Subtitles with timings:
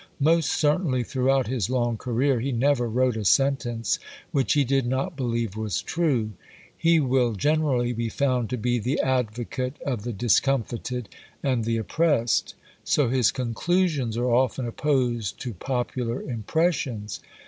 [0.19, 3.99] Most certainly, throughout his long career, he never wrote a sentence
[4.31, 6.31] which he did not believe was true.
[6.75, 11.07] He will generally be found to be the advocate of the discomfited
[11.43, 12.55] and the oppressed.
[12.83, 17.19] So his conclusions are often opposed to popular impressions.